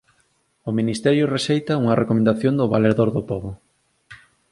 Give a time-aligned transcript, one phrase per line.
[0.69, 3.51] O ministerio rexeita unha recomendación do Valedor do Pobo